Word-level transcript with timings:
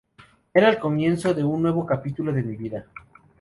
Era 0.51 0.67
el 0.71 0.79
comienzo 0.79 1.31
de 1.35 1.43
un 1.43 1.61
nuevo 1.61 1.85
capítulo 1.85 2.33
de 2.33 2.41
mi 2.41 2.55
vida. 2.57 2.87